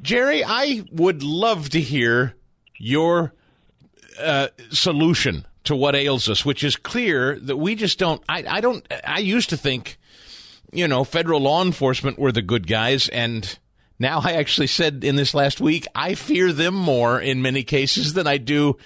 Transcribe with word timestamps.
Jerry, 0.00 0.44
I 0.44 0.84
would 0.90 1.22
love 1.22 1.70
to 1.70 1.80
hear 1.80 2.34
your 2.78 3.32
uh, 4.18 4.48
solution 4.70 5.46
to 5.64 5.76
what 5.76 5.94
ails 5.94 6.28
us, 6.28 6.44
which 6.44 6.64
is 6.64 6.76
clear 6.76 7.38
that 7.40 7.56
we 7.56 7.74
just 7.74 7.98
don't. 7.98 8.22
I, 8.28 8.44
I 8.48 8.60
don't. 8.60 8.86
I 9.06 9.18
used 9.18 9.50
to 9.50 9.56
think, 9.56 9.98
you 10.72 10.88
know, 10.88 11.04
federal 11.04 11.40
law 11.40 11.62
enforcement 11.62 12.18
were 12.18 12.32
the 12.32 12.42
good 12.42 12.66
guys, 12.66 13.08
and 13.08 13.58
now 13.98 14.20
I 14.22 14.32
actually 14.32 14.66
said 14.66 15.04
in 15.04 15.16
this 15.16 15.34
last 15.34 15.60
week, 15.60 15.86
I 15.94 16.14
fear 16.14 16.52
them 16.52 16.74
more 16.74 17.20
in 17.20 17.42
many 17.42 17.62
cases 17.62 18.14
than 18.14 18.26
I 18.26 18.38
do 18.38 18.76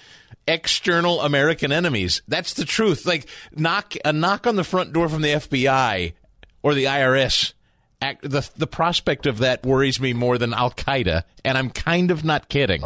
external 0.47 1.21
American 1.21 1.73
enemies. 1.73 2.23
That's 2.29 2.55
the 2.55 2.65
truth. 2.65 3.07
Like 3.07 3.27
knock 3.53 3.95
a 4.05 4.13
knock 4.13 4.47
on 4.47 4.57
the 4.57 4.65
front 4.65 4.93
door 4.93 5.09
from 5.09 5.23
the 5.23 5.31
FBI 5.31 6.13
or 6.63 6.75
the 6.75 6.85
IRS 6.85 7.55
the 8.01 8.49
the 8.57 8.67
prospect 8.67 9.27
of 9.27 9.39
that 9.39 9.65
worries 9.65 10.01
me 10.01 10.13
more 10.13 10.39
than 10.39 10.53
Al 10.53 10.71
Qaeda, 10.71 11.25
and 11.45 11.59
I'm 11.59 11.71
kind 11.71 12.11
of 12.11 12.25
not 12.25 12.49
kidding. 12.49 12.85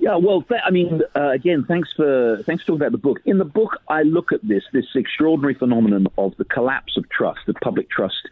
Yeah, 0.00 0.16
well, 0.16 0.42
th- 0.42 0.60
I 0.64 0.70
mean, 0.70 1.02
uh, 1.16 1.30
again, 1.30 1.64
thanks 1.66 1.88
for 1.96 2.42
thanks 2.46 2.62
for 2.62 2.68
talking 2.68 2.82
about 2.82 2.92
the 2.92 2.98
book. 2.98 3.20
In 3.24 3.38
the 3.38 3.44
book, 3.44 3.78
I 3.88 4.02
look 4.02 4.32
at 4.32 4.46
this 4.46 4.62
this 4.72 4.86
extraordinary 4.94 5.54
phenomenon 5.54 6.06
of 6.16 6.36
the 6.36 6.44
collapse 6.44 6.96
of 6.96 7.08
trust, 7.10 7.40
the 7.46 7.54
public 7.54 7.90
trust, 7.90 8.28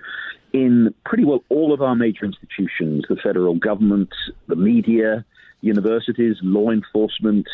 in 0.53 0.95
pretty 1.05 1.25
well 1.25 1.43
all 1.49 1.73
of 1.73 1.83
our 1.83 1.97
major 1.97 2.25
institutions: 2.25 3.05
the 3.09 3.17
federal 3.17 3.57
government, 3.57 4.11
the 4.47 4.57
media, 4.57 5.25
universities, 5.61 6.37
law 6.43 6.71
enforcement, 6.71 7.49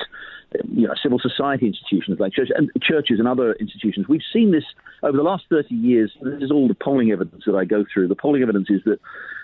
you 0.72 0.86
know, 0.86 0.94
civil 1.02 1.18
society 1.18 1.66
institutions 1.66 2.18
like 2.20 2.32
church 2.32 2.48
and 2.54 2.70
churches 2.80 3.18
and 3.18 3.28
other 3.28 3.52
institutions. 3.54 4.08
We've 4.08 4.22
seen 4.32 4.52
this 4.52 4.64
over 5.02 5.16
the 5.16 5.22
last 5.22 5.44
30 5.50 5.74
years. 5.74 6.12
This 6.22 6.42
is 6.42 6.50
all 6.50 6.68
the 6.68 6.74
polling 6.74 7.10
evidence 7.10 7.44
that 7.46 7.54
I 7.54 7.64
go 7.64 7.84
through. 7.92 8.08
The 8.08 8.16
polling 8.16 8.42
evidence 8.42 8.68
is 8.70 8.82
that 8.84 8.98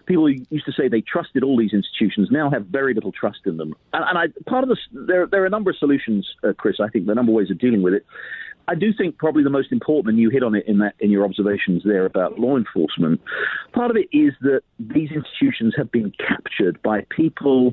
people 0.07 0.29
used 0.31 0.65
to 0.65 0.73
say 0.73 0.89
they 0.89 1.03
trusted 1.03 1.43
all 1.43 1.57
these 1.57 1.73
institutions 1.73 2.29
now 2.31 2.51
have 2.51 2.67
very 2.67 2.95
little 2.95 3.13
trust 3.13 3.41
in 3.47 3.57
them. 3.59 3.75
And, 3.93 4.05
and 4.09 4.19
I, 4.19 4.51
part 4.51 4.65
of 4.65 4.71
this, 4.71 4.79
there, 4.93 5.27
there 5.27 5.43
are 5.43 5.47
a 5.47 5.51
number 5.51 5.71
of 5.71 5.77
solutions, 5.77 6.29
uh, 6.43 6.53
Chris. 6.57 6.77
I 6.81 6.89
think 6.89 7.07
the 7.07 7.15
number 7.15 7.33
of 7.33 7.37
ways 7.37 7.51
of 7.51 7.59
dealing 7.59 7.83
with 7.83 7.95
it. 7.95 8.05
I 8.69 8.75
do 8.75 8.93
think 8.93 9.17
probably 9.17 9.43
the 9.43 9.51
most 9.51 9.73
important, 9.73 10.13
and 10.13 10.19
you 10.19 10.29
hit 10.29 10.43
on 10.43 10.55
it 10.55 10.69
in 10.69 10.79
that 10.79 10.95
in 11.01 11.11
your 11.11 11.25
observations 11.25 11.83
there 11.85 12.05
about 12.05 12.39
law 12.39 12.57
enforcement. 12.57 13.19
Part 13.73 13.91
of 13.91 13.97
it 13.97 14.09
is 14.13 14.35
that 14.43 14.61
these 14.79 15.11
institutions 15.11 15.75
have 15.77 15.91
been 15.91 16.13
captured 16.19 16.81
by 16.83 17.07
people 17.09 17.73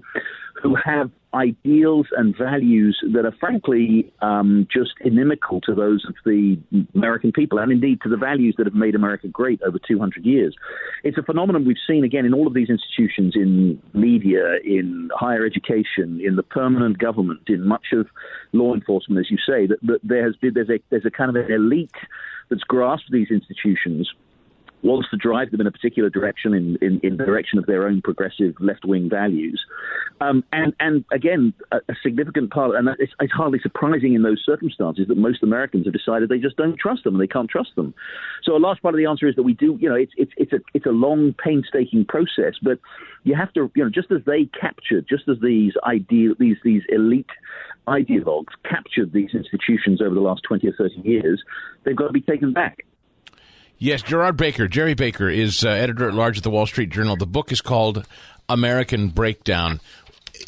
who 0.62 0.74
have 0.76 1.12
ideals 1.36 2.08
and 2.18 2.36
values 2.38 2.98
that 3.14 3.26
are 3.26 3.36
frankly 3.40 4.12
um, 4.22 4.68
just 4.72 4.94
inimical 5.02 5.60
to 5.62 5.76
those 5.76 6.06
of 6.08 6.16
the 6.26 6.58
American 6.96 7.32
people 7.32 7.60
and 7.60 7.72
indeed 7.72 8.00
to 8.02 8.10
the 8.10 8.18
values 8.18 8.56
that 8.58 8.66
have 8.66 8.74
made 8.74 8.96
America 8.96 9.28
great 9.28 9.62
over 9.64 9.78
200 9.86 10.26
years. 10.26 10.56
It's 11.04 11.18
a 11.18 11.24
phenomenon 11.24 11.66
we've 11.66 11.78
seen 11.86 12.04
again 12.04 12.26
in 12.26 12.34
all 12.34 12.48
of 12.48 12.54
these 12.54 12.70
institutions 12.70 13.34
in 13.36 13.82
media, 13.94 14.58
in 14.64 15.10
higher 15.14 15.46
education, 15.46 16.22
in 16.24 16.36
the 16.36 16.44
permanent 16.44 16.98
government, 16.98 17.42
in 17.48 17.68
much 17.68 17.88
of 17.92 18.08
law 18.54 18.74
enforcement, 18.74 19.20
as 19.20 19.30
you 19.30 19.38
say, 19.38 19.68
that, 19.68 19.78
that 19.84 20.00
there 20.04 20.24
has 20.26 20.36
been, 20.38 20.54
there's 20.54 20.70
a, 20.70 20.80
there's 20.90 21.06
a 21.06 21.12
kind 21.12 21.30
of 21.30 21.36
an 21.36 21.52
elite 21.52 21.92
that's 22.50 22.64
grasped 22.64 23.12
these 23.12 23.30
institutions 23.30 24.12
wants 24.86 25.10
to 25.10 25.18
drive 25.18 25.52
them 25.52 25.62
in 25.62 25.68
a 25.68 25.72
particular 25.72 26.10
direction, 26.10 26.54
in, 26.54 26.78
in, 26.82 27.00
in 27.04 27.18
the 27.18 27.26
direction 27.26 27.58
of 27.58 27.66
their 27.66 27.88
own 27.88 28.02
progressive 28.02 28.54
left 28.60 28.86
wing 28.86 29.10
values. 29.10 29.60
Um, 30.22 30.44
and, 30.54 30.74
and 30.80 31.04
again, 31.12 31.54
a, 31.72 31.78
a, 31.90 31.96
significant 32.02 32.52
part, 32.52 32.76
and 32.76 32.88
it's, 33.00 33.12
it's, 33.20 33.34
hardly 33.34 33.60
surprising 33.60 34.14
in 34.14 34.24
those 34.24 34.42
circumstances 34.46 35.08
that 35.08 35.18
most 35.18 35.44
Americans 35.44 35.86
have 35.86 35.94
decided 35.94 36.30
they 36.30 36.38
just 36.38 36.56
don't 36.56 36.80
trust 36.80 37.04
them 37.04 37.16
and 37.16 37.22
they 37.22 37.28
can't 37.28 37.50
trust 37.50 37.72
them. 37.76 37.94
So 38.44 38.56
a 38.56 38.60
large 38.60 38.82
part 38.82 38.94
of 38.94 38.98
the 38.98 39.08
answer 39.08 39.28
is 39.28 39.36
that 39.36 39.44
we 39.44 39.54
do, 39.54 39.78
you 39.82 39.90
know, 39.90 39.96
it's, 39.96 40.14
it's, 40.16 40.32
it's, 40.38 40.54
a, 40.54 40.60
it's 40.74 40.86
a 40.86 40.92
long, 40.92 41.36
painstaking 41.44 42.06
process, 42.06 42.54
but 42.62 42.80
you 43.24 43.36
have 43.36 43.52
to, 43.54 43.70
you 43.76 43.84
know, 43.84 43.90
just 43.90 44.12
as 44.12 44.22
they 44.26 44.50
captured, 44.60 45.06
just 45.10 45.28
as 45.28 45.38
these 45.42 45.74
ideal, 45.84 46.34
these, 46.40 46.58
these 46.64 46.84
elite 46.90 47.30
ideologues 47.88 48.54
captured 48.70 49.12
these 49.12 49.32
institutions 49.34 50.02
over 50.02 50.16
the 50.16 50.22
last 50.22 50.44
20 50.48 50.68
or 50.68 50.74
30 50.78 51.02
years, 51.04 51.44
they've 51.84 51.96
got 51.96 52.08
to 52.08 52.14
be 52.14 52.22
taken 52.22 52.54
back. 52.54 52.86
Yes, 53.78 54.02
Gerard 54.02 54.38
Baker, 54.38 54.68
Jerry 54.68 54.94
Baker, 54.94 55.30
is 55.30 55.66
uh, 55.66 55.70
editor 55.70 56.08
at 56.08 56.14
large 56.14 56.38
at 56.38 56.44
the 56.44 56.50
Wall 56.50 56.66
Street 56.66 56.90
Journal. 56.90 57.18
The 57.18 57.28
book 57.28 57.52
is 57.52 57.62
called 57.62 58.06
American 58.48 59.10
Breakdown. 59.10 59.82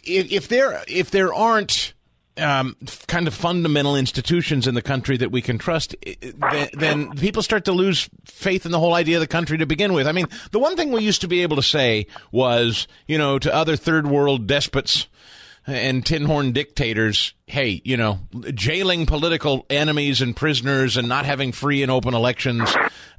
If, 0.03 0.31
if 0.31 0.47
there 0.47 0.83
if 0.87 1.11
there 1.11 1.33
aren't 1.33 1.93
um, 2.37 2.75
kind 3.07 3.27
of 3.27 3.33
fundamental 3.33 3.95
institutions 3.95 4.67
in 4.67 4.75
the 4.75 4.81
country 4.81 5.17
that 5.17 5.31
we 5.31 5.41
can 5.41 5.57
trust, 5.57 5.95
then, 6.21 6.69
then, 6.73 7.11
people 7.17 7.41
start 7.41 7.65
to 7.65 7.71
lose 7.71 8.09
faith 8.25 8.65
in 8.65 8.71
the 8.71 8.79
whole 8.79 8.93
idea 8.93 9.17
of 9.17 9.21
the 9.21 9.27
country 9.27 9.57
to 9.57 9.65
begin 9.65 9.93
with. 9.93 10.07
I 10.07 10.11
mean, 10.11 10.27
the 10.51 10.59
one 10.59 10.75
thing 10.75 10.91
we 10.91 11.03
used 11.03 11.21
to 11.21 11.27
be 11.27 11.41
able 11.41 11.55
to 11.55 11.63
say 11.63 12.07
was, 12.31 12.87
you 13.07 13.17
know, 13.17 13.39
to 13.39 13.53
other 13.53 13.75
third 13.75 14.07
world 14.07 14.47
despots 14.47 15.07
and 15.67 16.05
tin 16.05 16.23
horn 16.23 16.53
dictators, 16.53 17.33
hey, 17.45 17.81
you 17.83 17.97
know, 17.97 18.19
jailing 18.53 19.05
political 19.05 19.65
enemies 19.69 20.21
and 20.21 20.35
prisoners 20.35 20.97
and 20.97 21.07
not 21.07 21.25
having 21.25 21.51
free 21.51 21.83
and 21.83 21.91
open 21.91 22.13
elections, 22.13 22.73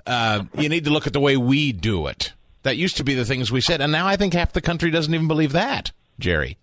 uh, 0.06 0.42
you 0.56 0.68
need 0.68 0.84
to 0.84 0.90
look 0.90 1.06
at 1.06 1.12
the 1.12 1.20
way 1.20 1.36
we 1.36 1.72
do 1.72 2.06
it. 2.06 2.32
That 2.62 2.76
used 2.76 2.96
to 2.96 3.04
be 3.04 3.14
the 3.14 3.24
things 3.24 3.52
we 3.52 3.60
said, 3.60 3.80
and 3.80 3.92
now 3.92 4.06
I 4.06 4.16
think 4.16 4.34
half 4.34 4.52
the 4.52 4.60
country 4.60 4.90
doesn't 4.90 5.14
even 5.14 5.28
believe 5.28 5.52
that, 5.52 5.92
Jerry. 6.18 6.58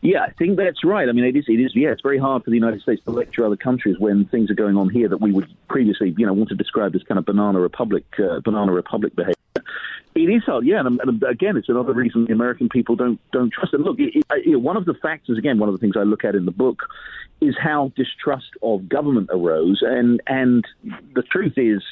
Yeah, 0.00 0.22
I 0.22 0.32
think 0.32 0.58
that's 0.58 0.84
right. 0.84 1.08
I 1.08 1.12
mean, 1.12 1.24
it 1.24 1.34
is. 1.34 1.46
It 1.48 1.60
is. 1.60 1.74
Yeah, 1.74 1.88
it's 1.88 2.02
very 2.02 2.18
hard 2.18 2.44
for 2.44 2.50
the 2.50 2.56
United 2.56 2.82
States 2.82 3.02
to 3.04 3.10
lecture 3.10 3.46
other 3.46 3.56
countries 3.56 3.98
when 3.98 4.26
things 4.26 4.50
are 4.50 4.54
going 4.54 4.76
on 4.76 4.90
here 4.90 5.08
that 5.08 5.18
we 5.18 5.32
would 5.32 5.48
previously, 5.68 6.14
you 6.18 6.26
know, 6.26 6.34
want 6.34 6.50
to 6.50 6.54
describe 6.54 6.94
as 6.94 7.02
kind 7.04 7.18
of 7.18 7.24
banana 7.24 7.58
republic, 7.58 8.04
uh, 8.18 8.40
banana 8.40 8.72
republic 8.72 9.16
behavior. 9.16 9.34
It 10.14 10.30
is 10.30 10.44
hard, 10.44 10.64
yeah, 10.64 10.78
and, 10.78 11.00
and, 11.00 11.22
again, 11.24 11.56
it's 11.56 11.68
another 11.68 11.92
reason 11.92 12.26
the 12.26 12.32
American 12.32 12.68
people 12.68 12.94
don't 12.94 13.18
don't 13.32 13.52
trust 13.52 13.74
it. 13.74 13.80
Look, 13.80 13.98
it, 13.98 14.24
it, 14.30 14.60
one 14.60 14.76
of 14.76 14.84
the 14.84 14.94
factors, 14.94 15.38
again, 15.38 15.58
one 15.58 15.68
of 15.68 15.74
the 15.74 15.80
things 15.80 15.96
I 15.96 16.04
look 16.04 16.24
at 16.24 16.36
in 16.36 16.44
the 16.44 16.52
book 16.52 16.84
is 17.40 17.56
how 17.60 17.90
distrust 17.96 18.50
of 18.62 18.88
government 18.88 19.28
arose, 19.32 19.82
and 19.82 20.22
and 20.28 20.64
the 21.14 21.22
truth 21.22 21.54
is 21.56 21.82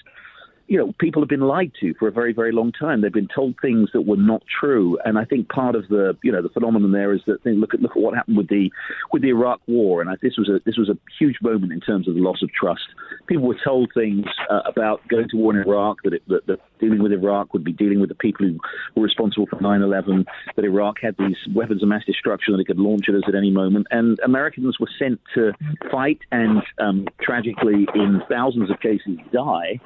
you 0.72 0.78
know, 0.78 0.94
people 0.98 1.20
have 1.20 1.28
been 1.28 1.42
lied 1.42 1.70
to 1.80 1.92
for 1.98 2.08
a 2.08 2.10
very, 2.10 2.32
very 2.32 2.50
long 2.50 2.72
time. 2.72 3.02
They've 3.02 3.12
been 3.12 3.28
told 3.28 3.56
things 3.60 3.90
that 3.92 4.06
were 4.06 4.16
not 4.16 4.42
true, 4.58 4.96
and 5.04 5.18
I 5.18 5.26
think 5.26 5.50
part 5.50 5.74
of 5.74 5.86
the, 5.88 6.16
you 6.24 6.32
know, 6.32 6.40
the 6.40 6.48
phenomenon 6.48 6.92
there 6.92 7.12
is 7.12 7.20
that 7.26 7.44
look 7.44 7.74
at 7.74 7.82
look 7.82 7.90
at 7.90 8.00
what 8.00 8.14
happened 8.14 8.38
with 8.38 8.48
the 8.48 8.70
with 9.12 9.20
the 9.20 9.28
Iraq 9.28 9.60
War, 9.66 10.00
and 10.00 10.08
I, 10.08 10.14
this 10.22 10.38
was 10.38 10.48
a 10.48 10.60
this 10.64 10.78
was 10.78 10.88
a 10.88 10.96
huge 11.18 11.36
moment 11.42 11.74
in 11.74 11.80
terms 11.80 12.08
of 12.08 12.14
the 12.14 12.22
loss 12.22 12.42
of 12.42 12.50
trust. 12.52 12.86
People 13.26 13.44
were 13.44 13.58
told 13.62 13.90
things 13.92 14.24
uh, 14.48 14.60
about 14.64 15.06
going 15.08 15.28
to 15.28 15.36
war 15.36 15.54
in 15.54 15.60
Iraq 15.60 15.98
that, 16.04 16.14
it, 16.14 16.22
that, 16.28 16.46
that 16.46 16.60
dealing 16.80 17.02
with 17.02 17.12
Iraq 17.12 17.52
would 17.52 17.64
be 17.64 17.72
dealing 17.74 18.00
with 18.00 18.08
the 18.08 18.14
people 18.14 18.46
who 18.46 18.58
were 18.96 19.02
responsible 19.02 19.46
for 19.46 19.56
9/11. 19.56 20.24
That 20.56 20.64
Iraq 20.64 20.96
had 21.02 21.16
these 21.18 21.36
weapons 21.54 21.82
of 21.82 21.90
mass 21.90 22.06
destruction 22.06 22.54
that 22.54 22.60
it 22.60 22.66
could 22.66 22.78
launch 22.78 23.10
at 23.10 23.14
us 23.14 23.24
at 23.28 23.34
any 23.34 23.50
moment, 23.50 23.88
and 23.90 24.18
Americans 24.24 24.80
were 24.80 24.90
sent 24.98 25.20
to 25.34 25.52
fight 25.90 26.20
and 26.30 26.62
um, 26.78 27.08
tragically, 27.20 27.86
in 27.94 28.22
thousands 28.26 28.70
of 28.70 28.80
cases, 28.80 29.18
die 29.34 29.78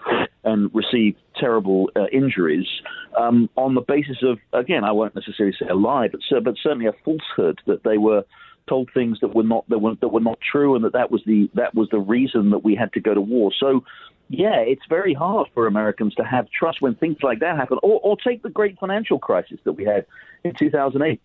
and 0.47 0.71
receive 0.73 1.17
terrible 1.39 1.91
uh, 1.97 2.07
injuries 2.13 2.67
um, 3.19 3.51
on 3.57 3.75
the 3.75 3.81
basis 3.83 4.19
of, 4.23 4.39
again, 4.53 4.85
I 4.85 4.93
won't 4.93 5.15
necessarily 5.15 5.55
say 5.59 5.67
a 5.69 5.75
lie, 5.75 6.09
but, 6.09 6.21
but 6.43 6.55
certainly 6.63 6.87
a 6.87 6.95
falsehood 7.05 7.61
that 7.67 7.83
they 7.83 7.99
were 7.99 8.25
told 8.69 8.91
things 8.95 9.19
that 9.21 9.35
were 9.35 9.43
not 9.43 9.69
that 9.69 9.79
were 9.79 9.95
that 10.01 10.09
were 10.09 10.21
not 10.21 10.39
true, 10.41 10.75
and 10.75 10.85
that 10.85 10.93
that 10.93 11.11
was 11.11 11.23
the 11.27 11.51
that 11.55 11.75
was 11.75 11.89
the 11.91 11.99
reason 11.99 12.51
that 12.51 12.65
we 12.65 12.75
had 12.75 12.93
to 12.95 13.01
go 13.01 13.15
to 13.15 13.21
war. 13.21 13.53
So, 13.59 13.85
yeah, 14.29 14.57
it's 14.57 14.83
very 14.89 15.15
hard 15.15 15.49
for 15.55 15.67
Americans 15.67 16.15
to 16.17 16.25
have 16.25 16.49
trust 16.51 16.81
when 16.81 16.95
things 16.95 17.19
like 17.23 17.41
that 17.41 17.57
happen. 17.57 17.79
Or, 17.83 18.01
or 18.03 18.17
take 18.17 18.43
the 18.43 18.51
great 18.51 18.79
financial 18.79 19.19
crisis 19.19 19.59
that 19.65 19.73
we 19.73 19.85
had 19.85 20.07
in 20.45 20.53
2008. 20.59 21.21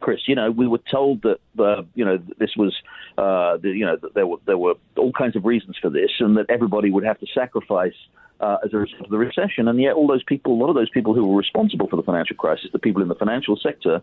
Chris, 0.00 0.20
you 0.26 0.34
know, 0.34 0.50
we 0.50 0.66
were 0.66 0.80
told 0.90 1.22
that 1.22 1.38
uh, 1.58 1.82
you 1.94 2.04
know 2.04 2.18
this 2.38 2.50
was 2.56 2.74
uh, 3.18 3.58
the, 3.58 3.70
you 3.70 3.84
know 3.84 3.96
there 4.14 4.26
were 4.26 4.38
there 4.46 4.58
were 4.58 4.74
all 4.96 5.12
kinds 5.12 5.36
of 5.36 5.44
reasons 5.44 5.76
for 5.80 5.90
this, 5.90 6.10
and 6.20 6.36
that 6.36 6.46
everybody 6.48 6.90
would 6.90 7.04
have 7.04 7.18
to 7.20 7.26
sacrifice 7.34 7.94
uh, 8.40 8.58
as 8.64 8.72
a 8.72 8.78
result 8.78 9.02
of 9.02 9.10
the 9.10 9.18
recession. 9.18 9.68
And 9.68 9.80
yet, 9.80 9.94
all 9.94 10.06
those 10.06 10.22
people, 10.24 10.52
a 10.52 10.58
lot 10.60 10.68
of 10.68 10.74
those 10.74 10.90
people 10.90 11.14
who 11.14 11.26
were 11.26 11.36
responsible 11.36 11.88
for 11.88 11.96
the 11.96 12.02
financial 12.02 12.36
crisis, 12.36 12.70
the 12.72 12.78
people 12.78 13.02
in 13.02 13.08
the 13.08 13.14
financial 13.14 13.56
sector, 13.56 14.02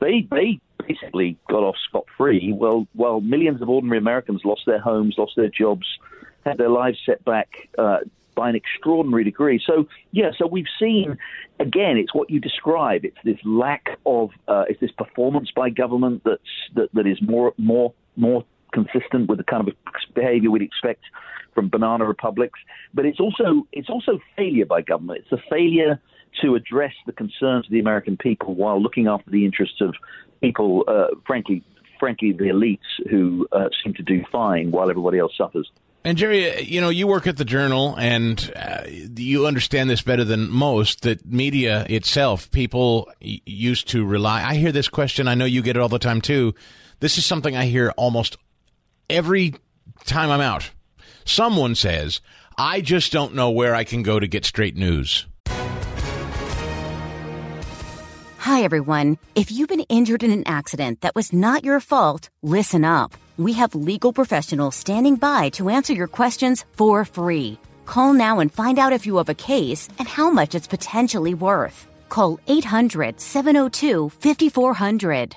they 0.00 0.26
they 0.30 0.60
basically 0.86 1.36
got 1.48 1.62
off 1.62 1.76
scot 1.88 2.04
free. 2.16 2.52
Well, 2.52 2.86
while 2.94 3.20
millions 3.20 3.62
of 3.62 3.68
ordinary 3.68 3.98
Americans 3.98 4.42
lost 4.44 4.62
their 4.66 4.80
homes, 4.80 5.16
lost 5.18 5.32
their 5.36 5.48
jobs, 5.48 5.86
had 6.44 6.58
their 6.58 6.70
lives 6.70 6.98
set 7.04 7.24
back 7.24 7.68
uh, 7.78 7.98
by 8.34 8.48
an 8.48 8.56
extraordinary 8.56 9.24
degree. 9.24 9.60
So 9.64 9.86
yeah, 10.12 10.30
so 10.38 10.46
we've 10.46 10.72
seen 10.78 11.18
again, 11.58 11.96
it's 11.96 12.14
what 12.14 12.30
you 12.30 12.40
describe. 12.40 13.04
It's 13.04 13.18
this 13.24 13.38
lack 13.44 13.98
of, 14.06 14.30
uh, 14.48 14.64
it's 14.68 14.80
this 14.80 14.92
performance 14.92 15.50
by 15.54 15.70
government 15.70 16.22
that's 16.24 16.42
that, 16.74 16.88
that 16.94 17.06
is 17.06 17.20
more 17.22 17.52
more 17.58 17.92
more 18.16 18.44
consistent 18.72 19.28
with 19.28 19.38
the 19.38 19.44
kind 19.44 19.66
of 19.66 19.74
behaviour 20.14 20.50
we'd 20.50 20.62
expect 20.62 21.02
from 21.54 21.68
banana 21.68 22.04
republics. 22.04 22.58
But 22.94 23.06
it's 23.06 23.20
also 23.20 23.66
it's 23.72 23.88
also 23.88 24.20
failure 24.36 24.66
by 24.66 24.82
government. 24.82 25.24
It's 25.24 25.32
a 25.32 25.44
failure 25.50 26.00
to 26.42 26.54
address 26.54 26.92
the 27.06 27.12
concerns 27.12 27.66
of 27.66 27.72
the 27.72 27.80
American 27.80 28.16
people 28.16 28.54
while 28.54 28.80
looking 28.80 29.08
after 29.08 29.30
the 29.30 29.44
interests 29.44 29.80
of 29.80 29.94
people, 30.40 30.84
uh, 30.86 31.08
frankly, 31.26 31.62
frankly, 31.98 32.32
the 32.32 32.44
elites 32.44 33.10
who 33.10 33.46
uh, 33.52 33.68
seem 33.82 33.94
to 33.94 34.02
do 34.02 34.24
fine 34.30 34.70
while 34.70 34.90
everybody 34.90 35.18
else 35.18 35.32
suffers. 35.36 35.70
And 36.02 36.16
Jerry, 36.16 36.62
you 36.62 36.80
know, 36.80 36.88
you 36.88 37.06
work 37.06 37.26
at 37.26 37.36
the 37.36 37.44
Journal, 37.44 37.94
and 37.98 38.50
uh, 38.56 38.84
you 38.88 39.46
understand 39.46 39.90
this 39.90 40.00
better 40.00 40.24
than 40.24 40.50
most. 40.50 41.02
That 41.02 41.26
media 41.26 41.84
itself, 41.90 42.50
people 42.50 43.10
used 43.20 43.88
to 43.88 44.06
rely. 44.06 44.42
I 44.42 44.54
hear 44.54 44.72
this 44.72 44.88
question. 44.88 45.28
I 45.28 45.34
know 45.34 45.44
you 45.44 45.60
get 45.60 45.76
it 45.76 45.80
all 45.80 45.90
the 45.90 45.98
time 45.98 46.22
too. 46.22 46.54
This 47.00 47.18
is 47.18 47.26
something 47.26 47.54
I 47.54 47.66
hear 47.66 47.90
almost 47.98 48.38
every 49.10 49.54
time 50.04 50.30
I'm 50.30 50.40
out. 50.40 50.70
Someone 51.24 51.74
says, 51.74 52.20
"I 52.56 52.80
just 52.80 53.12
don't 53.12 53.34
know 53.34 53.50
where 53.50 53.74
I 53.74 53.84
can 53.84 54.02
go 54.02 54.18
to 54.20 54.26
get 54.26 54.44
straight 54.44 54.76
news." 54.76 55.26
Hi, 58.38 58.62
everyone. 58.62 59.18
If 59.34 59.52
you've 59.52 59.68
been 59.68 59.86
injured 59.88 60.22
in 60.22 60.30
an 60.30 60.44
accident 60.46 61.02
that 61.02 61.14
was 61.14 61.32
not 61.32 61.62
your 61.64 61.78
fault, 61.78 62.30
listen 62.42 62.84
up. 62.84 63.12
We 63.36 63.52
have 63.52 63.74
legal 63.74 64.12
professionals 64.12 64.74
standing 64.76 65.16
by 65.16 65.50
to 65.50 65.68
answer 65.68 65.92
your 65.92 66.08
questions 66.08 66.64
for 66.72 67.04
free. 67.04 67.58
Call 67.86 68.12
now 68.12 68.40
and 68.40 68.52
find 68.52 68.78
out 68.78 68.92
if 68.92 69.06
you 69.06 69.16
have 69.18 69.28
a 69.28 69.34
case 69.34 69.88
and 69.98 70.08
how 70.08 70.30
much 70.30 70.54
it's 70.54 70.66
potentially 70.66 71.34
worth. 71.34 71.86
Call 72.08 72.40
800 72.48 73.20
702 73.20 74.08
5400. 74.08 75.36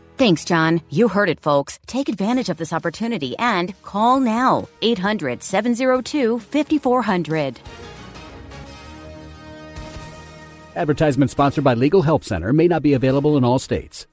Thanks, 0.21 0.45
John. 0.45 0.81
You 0.91 1.07
heard 1.07 1.29
it, 1.29 1.39
folks. 1.39 1.79
Take 1.87 2.07
advantage 2.07 2.49
of 2.49 2.57
this 2.57 2.73
opportunity 2.73 3.35
and 3.39 3.73
call 3.81 4.19
now. 4.19 4.67
800 4.83 5.41
702 5.41 6.37
5400. 6.37 7.59
Advertisement 10.75 11.31
sponsored 11.31 11.63
by 11.63 11.73
Legal 11.73 12.03
Help 12.03 12.23
Center 12.23 12.53
may 12.53 12.67
not 12.67 12.83
be 12.83 12.93
available 12.93 13.35
in 13.35 13.43
all 13.43 13.57
states. 13.57 14.05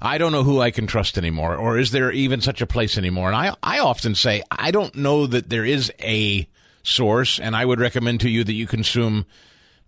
I 0.00 0.16
don't 0.16 0.30
know 0.30 0.44
who 0.44 0.60
I 0.60 0.70
can 0.70 0.86
trust 0.86 1.18
anymore, 1.18 1.56
or 1.56 1.76
is 1.76 1.90
there 1.90 2.12
even 2.12 2.40
such 2.40 2.62
a 2.62 2.66
place 2.66 2.96
anymore? 2.96 3.32
And 3.32 3.36
I, 3.36 3.56
I 3.64 3.80
often 3.80 4.14
say, 4.14 4.44
I 4.48 4.70
don't 4.70 4.94
know 4.94 5.26
that 5.26 5.50
there 5.50 5.64
is 5.64 5.92
a 5.98 6.46
source, 6.84 7.40
and 7.40 7.56
I 7.56 7.64
would 7.64 7.80
recommend 7.80 8.20
to 8.20 8.30
you 8.30 8.44
that 8.44 8.52
you 8.52 8.68
consume 8.68 9.26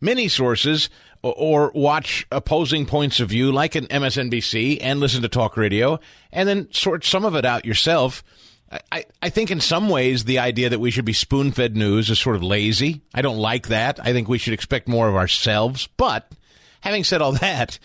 many 0.03 0.29
sources 0.29 0.91
or 1.23 1.71
watch 1.75 2.27
opposing 2.33 2.85
points 2.85 3.21
of 3.21 3.29
view 3.29 3.53
like 3.53 3.75
an 3.75 3.87
MSNBC 3.87 4.79
and 4.81 5.01
listen 5.01 5.23
to 5.23 5.29
talk 5.29 5.57
radio 5.57 6.01
and 6.33 6.49
then 6.49 6.71
sort 6.73 7.05
some 7.05 7.25
of 7.25 7.37
it 7.37 7.45
out 7.45 7.65
yourself. 7.65 8.25
I, 8.91 9.05
I 9.21 9.29
think 9.29 9.51
in 9.51 9.61
some 9.61 9.89
ways 9.89 10.25
the 10.25 10.39
idea 10.39 10.71
that 10.71 10.81
we 10.81 10.91
should 10.91 11.05
be 11.05 11.13
spoon 11.13 11.53
fed 11.53 11.77
news 11.77 12.11
is 12.11 12.19
sort 12.19 12.37
of 12.37 12.43
lazy. 12.43 13.03
I 13.15 13.23
don't 13.23 13.39
like 13.39 13.69
that. 13.69 14.01
I 14.05 14.13
think 14.13 14.29
we 14.29 14.39
should 14.39 14.55
expect 14.55 14.89
more 14.89 15.09
of 15.09 15.15
ourselves. 15.15 15.89
But 15.97 16.33
having 16.81 17.05
said 17.05 17.23
all 17.23 17.33
that, 17.41 17.79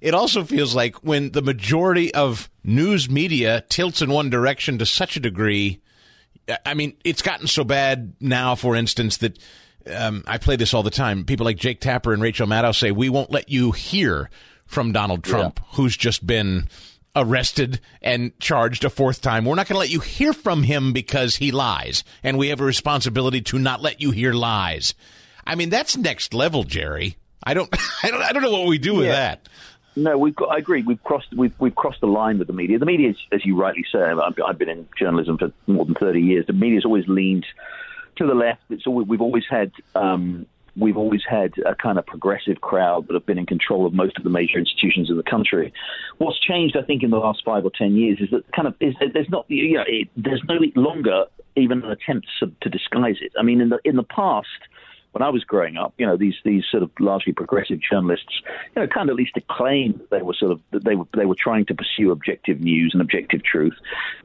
it 0.00 0.14
also 0.14 0.44
feels 0.44 0.74
like 0.74 0.96
when 1.04 1.30
the 1.30 1.42
majority 1.42 2.12
of 2.14 2.50
news 2.64 3.08
media 3.08 3.64
tilts 3.68 4.02
in 4.02 4.10
one 4.10 4.30
direction 4.30 4.78
to 4.78 4.86
such 4.86 5.16
a 5.16 5.20
degree. 5.20 5.80
I 6.66 6.74
mean, 6.74 6.96
it's 7.04 7.22
gotten 7.22 7.46
so 7.46 7.62
bad 7.62 8.14
now, 8.18 8.54
for 8.54 8.74
instance, 8.74 9.18
that 9.18 9.38
um, 9.86 10.24
I 10.26 10.38
play 10.38 10.56
this 10.56 10.74
all 10.74 10.82
the 10.82 10.90
time. 10.90 11.24
People 11.24 11.44
like 11.44 11.56
Jake 11.56 11.80
Tapper 11.80 12.12
and 12.12 12.22
Rachel 12.22 12.46
Maddow 12.46 12.74
say, 12.74 12.90
We 12.90 13.08
won't 13.08 13.30
let 13.30 13.48
you 13.48 13.72
hear 13.72 14.30
from 14.66 14.92
Donald 14.92 15.24
Trump, 15.24 15.58
yeah. 15.58 15.76
who's 15.76 15.96
just 15.96 16.26
been 16.26 16.68
arrested 17.16 17.80
and 18.02 18.38
charged 18.38 18.84
a 18.84 18.90
fourth 18.90 19.20
time. 19.20 19.44
We're 19.44 19.56
not 19.56 19.66
going 19.66 19.74
to 19.74 19.80
let 19.80 19.90
you 19.90 20.00
hear 20.00 20.32
from 20.32 20.62
him 20.62 20.92
because 20.92 21.36
he 21.36 21.50
lies, 21.50 22.04
and 22.22 22.38
we 22.38 22.48
have 22.48 22.60
a 22.60 22.64
responsibility 22.64 23.40
to 23.42 23.58
not 23.58 23.82
let 23.82 24.00
you 24.00 24.10
hear 24.10 24.32
lies. 24.32 24.94
I 25.46 25.54
mean, 25.54 25.70
that's 25.70 25.96
next 25.96 26.34
level, 26.34 26.64
Jerry. 26.64 27.16
I 27.42 27.54
don't, 27.54 27.68
I 28.02 28.10
don't, 28.10 28.22
I 28.22 28.32
don't 28.32 28.42
know 28.42 28.52
what 28.52 28.68
we 28.68 28.78
do 28.78 28.94
with 28.94 29.08
that. 29.08 29.48
No, 29.96 30.16
we've 30.16 30.36
got. 30.36 30.50
I 30.50 30.58
agree. 30.58 30.82
We've 30.82 31.02
crossed. 31.02 31.34
We've 31.36 31.52
we've 31.58 31.74
crossed 31.74 32.00
the 32.00 32.06
line 32.06 32.38
with 32.38 32.46
the 32.46 32.52
media. 32.52 32.78
The 32.78 32.86
media, 32.86 33.10
is, 33.10 33.16
as 33.32 33.44
you 33.44 33.56
rightly 33.56 33.84
say, 33.92 34.00
I've, 34.00 34.34
I've 34.46 34.56
been 34.56 34.68
in 34.68 34.88
journalism 34.96 35.36
for 35.36 35.52
more 35.66 35.84
than 35.84 35.96
thirty 35.96 36.20
years. 36.20 36.46
The 36.46 36.52
media's 36.52 36.84
always 36.84 37.08
leaned 37.08 37.44
to 38.16 38.26
the 38.26 38.34
left. 38.34 38.62
It's 38.70 38.86
always, 38.86 39.06
we've 39.08 39.20
always 39.20 39.44
had. 39.48 39.72
Um, 39.94 40.46
we've 40.76 40.96
always 40.96 41.22
had 41.28 41.52
a 41.66 41.74
kind 41.74 41.98
of 41.98 42.06
progressive 42.06 42.60
crowd 42.60 43.08
that 43.08 43.14
have 43.14 43.26
been 43.26 43.38
in 43.38 43.46
control 43.46 43.86
of 43.86 43.92
most 43.92 44.16
of 44.16 44.24
the 44.24 44.30
major 44.30 44.56
institutions 44.56 45.10
in 45.10 45.16
the 45.16 45.22
country. 45.22 45.72
What's 46.18 46.38
changed, 46.38 46.76
I 46.76 46.82
think, 46.82 47.02
in 47.02 47.10
the 47.10 47.18
last 47.18 47.42
five 47.44 47.64
or 47.64 47.72
ten 47.76 47.96
years 47.96 48.18
is 48.20 48.30
that 48.30 48.50
kind 48.52 48.68
of 48.68 48.74
is 48.80 48.94
that 49.00 49.12
there's 49.12 49.28
not 49.28 49.46
you 49.48 49.74
know 49.74 49.84
it, 49.86 50.08
there's 50.16 50.42
no 50.48 50.58
longer 50.76 51.24
even 51.56 51.82
an 51.82 51.90
attempt 51.90 52.28
to, 52.38 52.52
to 52.60 52.68
disguise 52.68 53.16
it. 53.20 53.32
I 53.38 53.42
mean, 53.42 53.60
in 53.60 53.68
the 53.68 53.78
in 53.84 53.96
the 53.96 54.04
past 54.04 54.48
when 55.12 55.22
I 55.22 55.28
was 55.30 55.42
growing 55.44 55.76
up, 55.76 55.92
you 55.98 56.06
know, 56.06 56.16
these 56.16 56.36
these 56.44 56.64
sort 56.70 56.82
of 56.82 56.90
largely 57.00 57.32
progressive 57.32 57.80
journalists, 57.80 58.42
you 58.74 58.82
know, 58.82 58.86
kind 58.86 59.08
of 59.08 59.14
at 59.14 59.16
least 59.16 59.36
claim 59.48 59.92
that 59.98 60.10
they 60.10 60.22
were 60.22 60.34
sort 60.34 60.52
of 60.52 60.60
that 60.70 60.84
they 60.84 60.94
were 60.94 61.06
they 61.16 61.26
were 61.26 61.36
trying 61.36 61.66
to 61.66 61.74
pursue 61.74 62.10
objective 62.12 62.60
news 62.60 62.90
and 62.92 63.02
objective 63.02 63.42
truth. 63.42 63.74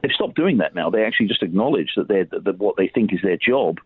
They've 0.02 0.12
stopped 0.12 0.36
doing 0.36 0.58
that 0.58 0.76
now. 0.76 0.90
They 0.90 1.04
actually 1.04 1.28
just 1.28 1.44
acknowledge 1.44 1.94
that 1.96 2.08
they 2.08 2.24
that 2.24 2.58
what 2.60 2.76
they 2.78 2.88
think 2.88 3.14
is 3.14 3.20
their 3.24 3.38
job 3.38 3.80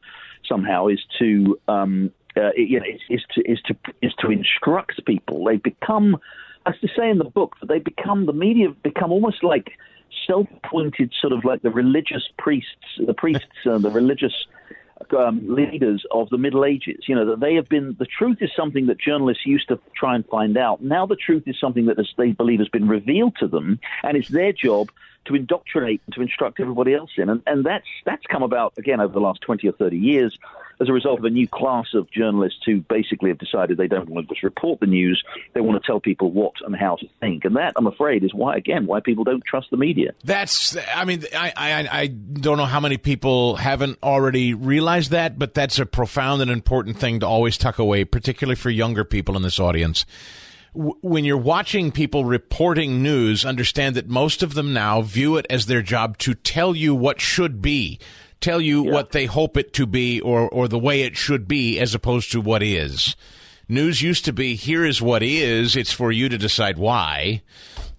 somehow 0.48 0.88
is 0.88 1.00
to 1.20 1.60
um, 1.68 2.12
uh, 2.36 2.52
you 2.56 2.80
know 2.80 2.86
is, 2.86 3.02
is 3.10 3.24
to 3.36 3.50
is 3.50 3.62
to 3.62 3.76
is 4.02 4.14
to 4.20 4.30
instruct 4.30 5.04
people. 5.06 5.44
They 5.46 5.58
become, 5.58 6.18
as 6.66 6.76
to 6.82 6.90
say 6.96 7.10
in 7.10 7.18
the 7.18 7.26
book, 7.26 7.56
that 7.62 7.68
they 7.70 7.80
become 7.80 8.26
the 8.26 8.34
media 8.34 8.70
become 8.84 9.12
almost 9.12 9.44
like 9.44 9.72
self-appointed 10.28 11.14
sort 11.22 11.34
of 11.34 11.46
like 11.46 11.62
the 11.62 11.70
religious 11.70 12.28
priests, 12.38 13.00
the 13.06 13.14
priests, 13.14 13.46
uh, 13.66 13.78
the 13.78 13.92
religious 13.92 14.34
um, 15.14 15.42
leaders 15.54 16.06
of 16.12 16.30
the 16.30 16.38
Middle 16.38 16.66
Ages. 16.66 17.06
You 17.08 17.16
know 17.16 17.26
that 17.26 17.40
they 17.40 17.56
have 17.56 17.70
been. 17.70 17.96
The 17.98 18.06
truth 18.06 18.38
is 18.42 18.52
something 18.56 18.88
that 18.88 19.00
journalists 19.00 19.46
used 19.46 19.68
to 19.70 19.80
try 19.96 20.16
and 20.16 20.26
find 20.28 20.58
out. 20.58 20.82
Now 20.82 21.06
the 21.06 21.16
truth 21.16 21.44
is 21.48 21.60
something 21.60 21.86
that 21.88 21.98
they 22.18 22.32
believe 22.32 22.60
has 22.60 22.70
been 22.70 22.88
revealed 22.88 23.36
to 23.40 23.48
them, 23.48 23.80
and 24.04 24.18
it's 24.18 24.30
their 24.30 24.54
job 24.54 24.92
to 25.26 25.36
indoctrinate 25.36 26.02
and 26.06 26.16
to 26.16 26.22
instruct 26.22 26.60
everybody 26.60 26.94
else 26.94 27.12
in. 27.18 27.30
And, 27.30 27.42
and 27.46 27.66
that's 27.66 27.88
that's 28.06 28.26
come 28.26 28.44
about 28.44 28.74
again 28.78 29.00
over 29.00 29.14
the 29.14 29.20
last 29.20 29.42
twenty 29.42 29.68
or 29.68 29.74
thirty 29.74 29.98
years 29.98 30.38
as 30.80 30.90
a 30.90 30.94
result 30.94 31.20
of 31.20 31.26
a 31.26 31.30
new 31.30 31.48
class 31.48 31.88
of 31.94 32.10
journalists 32.12 32.60
who 32.66 32.82
basically 32.82 33.30
have 33.30 33.38
decided 33.38 33.78
they 33.78 33.88
don't 33.88 34.10
want 34.10 34.28
to 34.28 34.34
just 34.34 34.44
report 34.44 34.80
the 34.80 34.88
news; 34.88 35.24
they 35.54 35.62
want 35.62 35.82
to 35.82 35.86
tell 35.86 36.00
people 36.00 36.32
what 36.32 36.54
and 36.66 36.76
how 36.76 36.96
to 36.98 37.08
think. 37.20 37.46
And 37.46 37.56
that, 37.56 37.74
I'm 37.76 37.88
afraid, 37.88 38.24
is 38.24 38.34
why 38.34 38.56
again 38.56 38.86
why 38.86 39.00
people 39.00 39.24
don't 39.24 39.44
trust 39.44 39.70
the 39.72 39.78
media. 39.78 40.14
That's, 40.24 40.78
I 40.96 41.06
mean, 41.06 41.24
I 41.36 41.54
I, 41.56 42.02
I 42.02 42.08
don't 42.08 42.58
know 42.58 42.66
how 42.66 42.80
many 42.80 42.98
people 42.98 43.56
haven't 43.56 44.00
already 44.04 44.54
realized 44.54 45.12
that, 45.12 45.38
but 45.38 45.54
that's 45.54 45.80
a 45.80 45.86
profound 45.86 46.42
and 46.42 46.52
important 46.52 46.98
thing 46.98 47.20
to 47.22 47.28
always 47.28 47.58
tuck 47.58 47.80
away, 47.80 48.06
particularly 48.06 48.56
for 48.56 48.70
younger 48.70 49.04
people 49.04 49.36
in 49.36 49.42
this 49.42 49.60
audience 49.60 50.06
when 50.74 51.26
you're 51.26 51.38
watching 51.38 51.92
people 51.92 52.26
reporting 52.26 53.02
news, 53.02 53.46
understand 53.46 53.96
that 53.96 54.08
most 54.08 54.44
of 54.44 54.54
them 54.54 54.74
now 54.74 55.02
view 55.02 55.38
it 55.38 55.46
as 55.50 55.66
their 55.66 55.82
job 55.82 56.18
to 56.20 56.34
tell 56.34 56.76
you 56.76 56.94
what 56.94 57.20
should 57.20 57.62
be, 57.62 58.00
tell 58.42 58.62
you 58.62 58.86
yeah. 58.86 58.92
what 58.92 59.12
they 59.12 59.26
hope 59.26 59.58
it 59.58 59.74
to 59.74 59.86
be 59.86 60.22
or, 60.22 60.50
or 60.50 60.68
the 60.68 60.80
way 60.80 61.02
it 61.02 61.18
should 61.18 61.48
be 61.48 61.80
as 61.80 61.94
opposed 61.94 62.32
to 62.32 62.42
what 62.42 62.64
is. 62.64 63.16
News 63.68 64.02
used 64.02 64.26
to 64.26 64.34
be 64.34 64.56
here 64.56 64.84
is 64.84 65.02
what 65.02 65.22
is, 65.22 65.76
it's 65.76 65.92
for 65.92 66.12
you 66.12 66.28
to 66.30 66.38
decide 66.38 66.78
why. 66.78 67.44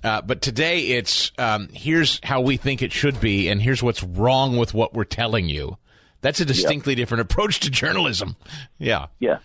Uh, 0.03 0.21
but 0.23 0.43
today 0.43 0.81
it's 0.81 1.31
um, 1.39 1.69
here's 1.73 2.21
how 2.25 2.41
we 2.41 2.57
think 2.57 2.83
it 2.83 2.93
should 2.93 3.21
be, 3.21 3.49
and 3.49 3.61
here's 3.61 3.83
what's 3.83 4.03
wrong 4.03 4.57
with 4.57 4.75
what 4.75 4.95
we're 4.95 5.05
telling 5.05 5.49
you. 5.49 5.77
That's 6.23 6.41
a 6.41 6.45
distinctly 6.45 6.95
yeah. 6.95 6.97
different 6.97 7.23
approach 7.23 7.61
to 7.61 7.71
journalism. 7.71 8.37
Yeah. 8.79 9.07
Yeah. 9.19 9.39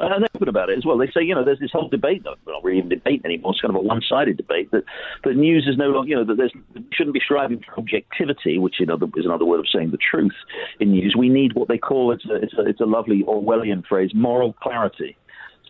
And 0.00 0.22
they're 0.22 0.38
good 0.38 0.48
about 0.48 0.70
it 0.70 0.78
as 0.78 0.86
well. 0.86 0.96
They 0.96 1.06
say, 1.08 1.22
you 1.22 1.34
know, 1.34 1.44
there's 1.44 1.60
this 1.60 1.72
whole 1.72 1.88
debate, 1.88 2.24
not 2.24 2.38
really 2.64 2.78
even 2.78 2.88
debate 2.88 3.22
anymore, 3.24 3.52
it's 3.52 3.60
kind 3.60 3.74
of 3.74 3.80
a 3.80 3.84
one 3.84 4.00
sided 4.06 4.36
debate, 4.36 4.70
that, 4.70 4.84
that 5.24 5.36
news 5.36 5.66
is 5.68 5.76
no 5.76 5.88
longer, 5.88 6.08
you 6.08 6.16
know, 6.16 6.24
that 6.24 6.36
there's 6.36 6.52
shouldn't 6.92 7.14
be 7.14 7.20
striving 7.22 7.60
for 7.60 7.78
objectivity, 7.78 8.58
which 8.58 8.80
in 8.80 8.90
other, 8.90 9.06
is 9.16 9.26
another 9.26 9.44
word 9.44 9.60
of 9.60 9.66
saying 9.72 9.90
the 9.90 9.98
truth 9.98 10.32
in 10.80 10.92
news. 10.92 11.14
We 11.16 11.28
need 11.28 11.54
what 11.54 11.68
they 11.68 11.78
call, 11.78 12.12
it's 12.12 12.24
a, 12.24 12.36
it's 12.36 12.54
a, 12.54 12.66
it's 12.66 12.80
a 12.80 12.86
lovely 12.86 13.22
Orwellian 13.24 13.86
phrase, 13.86 14.12
moral 14.14 14.54
clarity. 14.54 15.16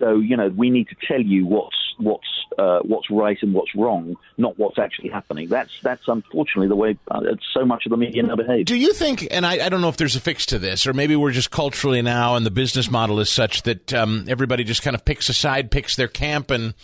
So 0.00 0.18
you 0.18 0.36
know, 0.36 0.48
we 0.48 0.70
need 0.70 0.88
to 0.88 0.96
tell 1.06 1.20
you 1.20 1.46
what's 1.46 1.76
what's 1.98 2.26
uh, 2.58 2.80
what's 2.80 3.10
right 3.10 3.38
and 3.42 3.54
what's 3.54 3.74
wrong, 3.76 4.16
not 4.38 4.58
what's 4.58 4.78
actually 4.78 5.10
happening. 5.10 5.48
That's 5.48 5.78
that's 5.82 6.08
unfortunately 6.08 6.68
the 6.68 6.76
way 6.76 6.98
uh, 7.10 7.20
so 7.52 7.64
much 7.64 7.86
of 7.86 7.90
the 7.90 7.96
media 7.96 8.22
now 8.22 8.34
behaves. 8.34 8.66
Do 8.66 8.76
you 8.76 8.92
think? 8.92 9.28
And 9.30 9.46
I, 9.46 9.66
I, 9.66 9.68
don't 9.68 9.80
know 9.80 9.88
if 9.88 9.98
there's 9.98 10.16
a 10.16 10.20
fix 10.20 10.46
to 10.46 10.58
this, 10.58 10.86
or 10.86 10.92
maybe 10.94 11.14
we're 11.14 11.30
just 11.30 11.50
culturally 11.50 12.02
now, 12.02 12.34
and 12.34 12.44
the 12.44 12.50
business 12.50 12.90
model 12.90 13.20
is 13.20 13.30
such 13.30 13.62
that 13.62 13.92
um, 13.92 14.24
everybody 14.26 14.64
just 14.64 14.82
kind 14.82 14.96
of 14.96 15.04
picks 15.04 15.28
a 15.28 15.34
side, 15.34 15.70
picks 15.70 15.96
their 15.96 16.08
camp, 16.08 16.50
and 16.50 16.74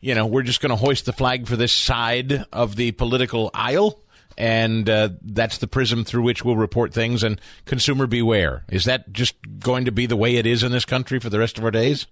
you 0.00 0.14
know 0.14 0.26
we're 0.26 0.42
just 0.42 0.60
going 0.60 0.70
to 0.70 0.76
hoist 0.76 1.06
the 1.06 1.12
flag 1.12 1.48
for 1.48 1.56
this 1.56 1.72
side 1.72 2.44
of 2.52 2.76
the 2.76 2.92
political 2.92 3.50
aisle 3.54 4.00
and 4.38 4.90
uh, 4.90 5.08
that's 5.22 5.56
the 5.58 5.66
prism 5.66 6.04
through 6.04 6.22
which 6.22 6.44
we'll 6.44 6.56
report 6.56 6.92
things. 6.92 7.22
And 7.22 7.40
consumer 7.64 8.06
beware. 8.06 8.64
Is 8.68 8.84
that 8.84 9.10
just 9.10 9.34
going 9.60 9.86
to 9.86 9.92
be 9.92 10.04
the 10.04 10.14
way 10.14 10.36
it 10.36 10.44
is 10.44 10.62
in 10.62 10.72
this 10.72 10.84
country 10.84 11.18
for 11.18 11.30
the 11.30 11.38
rest 11.38 11.56
of 11.56 11.64
our 11.64 11.70
days? 11.70 12.06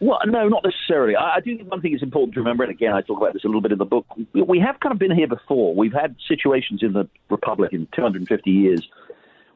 Well, 0.00 0.18
no, 0.26 0.48
not 0.48 0.64
necessarily. 0.64 1.16
I, 1.16 1.36
I 1.36 1.40
do 1.40 1.56
think 1.56 1.70
one 1.70 1.80
thing 1.80 1.94
is 1.94 2.02
important 2.02 2.34
to 2.34 2.40
remember, 2.40 2.64
and 2.64 2.70
again, 2.70 2.92
I 2.92 3.00
talk 3.00 3.18
about 3.18 3.32
this 3.32 3.44
a 3.44 3.46
little 3.46 3.60
bit 3.60 3.72
in 3.72 3.78
the 3.78 3.84
book. 3.84 4.06
We 4.32 4.58
have 4.58 4.80
kind 4.80 4.92
of 4.92 4.98
been 4.98 5.14
here 5.14 5.28
before. 5.28 5.74
We've 5.74 5.92
had 5.92 6.16
situations 6.28 6.82
in 6.82 6.92
the 6.92 7.08
Republic 7.30 7.72
in 7.72 7.88
250 7.94 8.50
years 8.50 8.86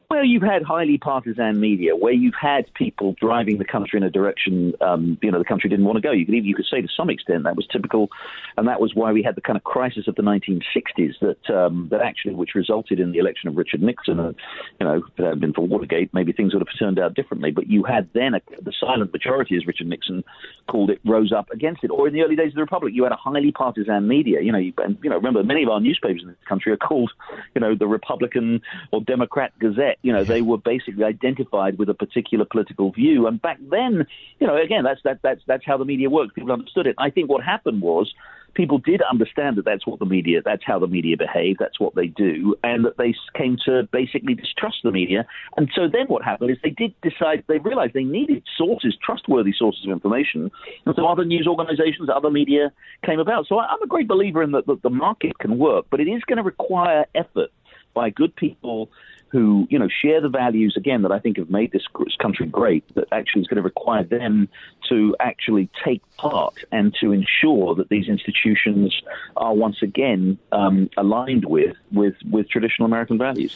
where 0.09 0.23
you've 0.23 0.41
had 0.41 0.63
highly 0.63 0.97
partisan 0.97 1.59
media, 1.59 1.95
where 1.95 2.13
you've 2.13 2.33
had 2.39 2.65
people 2.73 3.15
driving 3.21 3.59
the 3.59 3.65
country 3.65 3.97
in 3.97 4.03
a 4.03 4.09
direction 4.09 4.73
um, 4.81 5.19
you 5.21 5.31
know 5.31 5.37
the 5.37 5.45
country 5.45 5.69
didn't 5.69 5.85
want 5.85 5.97
to 5.97 6.01
go. 6.01 6.11
You 6.11 6.25
could 6.25 6.33
even 6.33 6.49
you 6.49 6.55
could 6.55 6.65
say 6.65 6.81
to 6.81 6.87
some 6.97 7.11
extent 7.11 7.43
that 7.43 7.55
was 7.55 7.67
typical, 7.71 8.09
and 8.57 8.67
that 8.67 8.81
was 8.81 8.95
why 8.95 9.11
we 9.11 9.21
had 9.21 9.35
the 9.35 9.41
kind 9.41 9.55
of 9.55 9.63
crisis 9.63 10.07
of 10.07 10.15
the 10.15 10.23
1960s 10.23 11.13
that 11.21 11.55
um, 11.55 11.89
that 11.91 12.01
actually 12.01 12.33
which 12.33 12.55
resulted 12.55 12.99
in 12.99 13.11
the 13.11 13.19
election 13.19 13.49
of 13.49 13.55
Richard 13.55 13.83
Nixon. 13.83 14.19
And 14.19 14.35
you 14.79 14.87
know, 14.87 14.95
if 14.95 15.19
it 15.19 15.25
had 15.25 15.39
been 15.39 15.53
for 15.53 15.67
Watergate, 15.67 16.11
maybe 16.11 16.33
things 16.33 16.53
would 16.53 16.65
have 16.67 16.79
turned 16.79 16.97
out 16.97 17.13
differently. 17.13 17.51
But 17.51 17.69
you 17.69 17.83
had 17.83 18.09
then 18.13 18.33
a, 18.33 18.41
the 18.63 18.73
silent 18.79 19.13
majority, 19.13 19.57
as 19.57 19.67
Richard 19.67 19.87
Nixon 19.87 20.23
called 20.67 20.89
it, 20.89 20.99
rose 21.05 21.31
up 21.31 21.51
against 21.51 21.83
it. 21.83 21.91
Or 21.91 22.07
in 22.07 22.15
the 22.15 22.23
early 22.23 22.35
days 22.35 22.49
of 22.49 22.55
the 22.55 22.61
Republic, 22.61 22.93
you 22.95 23.03
had 23.03 23.11
a 23.11 23.17
highly 23.17 23.51
partisan 23.51 24.07
media. 24.07 24.41
You 24.41 24.53
know, 24.53 24.57
you, 24.57 24.73
and, 24.79 24.97
you 25.03 25.09
know, 25.11 25.17
remember 25.17 25.43
many 25.43 25.61
of 25.61 25.69
our 25.69 25.79
newspapers 25.79 26.23
in 26.23 26.29
this 26.29 26.37
country 26.47 26.71
are 26.71 26.77
called, 26.77 27.11
you 27.53 27.61
know, 27.61 27.75
the 27.75 27.87
Republican 27.87 28.61
or 28.91 29.01
Democrat 29.01 29.51
Gazette 29.59 29.98
you 30.01 30.13
know, 30.13 30.23
they 30.23 30.41
were 30.41 30.57
basically 30.57 31.03
identified 31.03 31.77
with 31.77 31.89
a 31.89 31.93
particular 31.93 32.45
political 32.45 32.91
view. 32.91 33.27
And 33.27 33.41
back 33.41 33.57
then, 33.69 34.05
you 34.39 34.47
know, 34.47 34.55
again, 34.55 34.83
that's 34.83 35.01
that, 35.03 35.19
that's 35.21 35.41
that's 35.45 35.65
how 35.65 35.77
the 35.77 35.85
media 35.85 36.09
worked. 36.09 36.35
People 36.35 36.51
understood 36.51 36.87
it. 36.87 36.95
I 36.97 37.09
think 37.09 37.29
what 37.29 37.43
happened 37.43 37.81
was 37.81 38.13
people 38.53 38.77
did 38.77 39.01
understand 39.01 39.57
that 39.57 39.65
that's 39.65 39.85
what 39.85 39.99
the 39.99 40.05
media, 40.05 40.41
that's 40.43 40.63
how 40.65 40.79
the 40.79 40.87
media 40.87 41.17
behave, 41.17 41.57
that's 41.59 41.79
what 41.79 41.95
they 41.95 42.07
do, 42.07 42.55
and 42.63 42.85
that 42.85 42.97
they 42.97 43.13
came 43.35 43.57
to 43.65 43.87
basically 43.91 44.33
distrust 44.33 44.77
the 44.83 44.91
media. 44.91 45.25
And 45.57 45.69
so 45.75 45.87
then 45.87 46.07
what 46.07 46.23
happened 46.23 46.51
is 46.51 46.57
they 46.63 46.69
did 46.71 46.93
decide, 47.01 47.43
they 47.47 47.59
realized 47.59 47.93
they 47.93 48.03
needed 48.03 48.43
sources, 48.57 48.97
trustworthy 49.03 49.53
sources 49.57 49.85
of 49.85 49.91
information, 49.91 50.51
and 50.85 50.95
so 50.95 51.05
other 51.05 51.25
news 51.25 51.47
organizations, 51.47 52.09
other 52.09 52.31
media 52.31 52.71
came 53.05 53.19
about. 53.19 53.47
So 53.47 53.59
I'm 53.59 53.81
a 53.81 53.87
great 53.87 54.07
believer 54.07 54.41
in 54.43 54.51
that 54.51 54.65
the 54.65 54.89
market 54.89 55.37
can 55.39 55.57
work, 55.57 55.85
but 55.89 55.99
it 55.99 56.07
is 56.07 56.23
going 56.23 56.37
to 56.37 56.43
require 56.43 57.05
effort 57.15 57.51
by 57.93 58.09
good 58.09 58.35
people 58.35 58.89
who 59.29 59.67
you 59.69 59.79
know 59.79 59.87
share 59.87 60.21
the 60.21 60.29
values 60.29 60.75
again 60.75 61.03
that 61.03 61.11
I 61.11 61.19
think 61.19 61.37
have 61.37 61.49
made 61.49 61.71
this 61.71 61.85
country 62.19 62.45
great. 62.45 62.83
That 62.95 63.07
actually 63.11 63.41
is 63.41 63.47
going 63.47 63.57
to 63.57 63.63
require 63.63 64.03
them 64.03 64.49
to 64.89 65.15
actually 65.19 65.69
take 65.83 66.01
part 66.17 66.55
and 66.71 66.95
to 67.01 67.11
ensure 67.11 67.75
that 67.75 67.89
these 67.89 68.07
institutions 68.07 69.01
are 69.37 69.53
once 69.53 69.81
again 69.81 70.37
um, 70.51 70.89
aligned 70.97 71.45
with 71.45 71.75
with 71.91 72.15
with 72.29 72.49
traditional 72.49 72.85
American 72.85 73.17
values. 73.17 73.55